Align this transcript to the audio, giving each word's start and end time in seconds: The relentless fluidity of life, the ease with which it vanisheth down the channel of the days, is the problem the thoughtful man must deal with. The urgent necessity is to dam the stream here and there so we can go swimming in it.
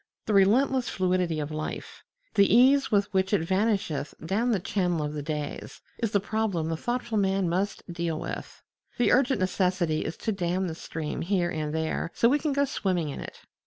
The 0.25 0.33
relentless 0.33 0.89
fluidity 0.89 1.39
of 1.39 1.51
life, 1.51 2.03
the 2.33 2.51
ease 2.51 2.89
with 2.91 3.13
which 3.13 3.33
it 3.33 3.41
vanisheth 3.41 4.15
down 4.25 4.49
the 4.49 4.59
channel 4.59 5.03
of 5.03 5.13
the 5.13 5.21
days, 5.21 5.79
is 5.99 6.09
the 6.09 6.19
problem 6.19 6.69
the 6.69 6.75
thoughtful 6.75 7.19
man 7.19 7.47
must 7.47 7.83
deal 7.93 8.19
with. 8.19 8.63
The 8.97 9.11
urgent 9.11 9.39
necessity 9.39 10.03
is 10.03 10.17
to 10.17 10.31
dam 10.31 10.65
the 10.67 10.73
stream 10.73 11.21
here 11.21 11.51
and 11.51 11.71
there 11.71 12.09
so 12.15 12.29
we 12.29 12.39
can 12.39 12.51
go 12.51 12.65
swimming 12.65 13.09
in 13.09 13.19
it. 13.19 13.41